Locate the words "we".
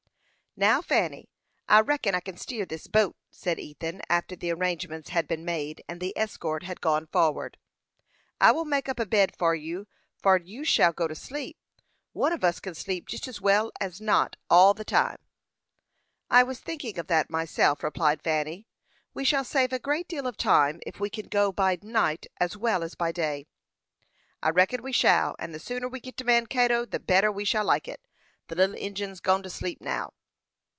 19.13-19.23, 20.99-21.09, 24.83-24.91, 25.87-26.01, 27.31-27.45